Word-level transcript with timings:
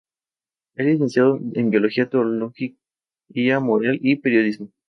Es 0.73 0.83
licenciado 0.87 1.39
en 1.53 1.69
Biología, 1.69 2.09
Teología 2.09 3.59
Moral 3.59 3.99
y 4.01 4.15
Periodismo. 4.15 4.71